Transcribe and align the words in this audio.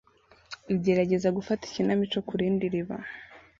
igerageza 0.75 1.35
gufata 1.37 1.61
ikinamico 1.65 2.17
kurindi 2.29 2.63
riba 2.73 2.97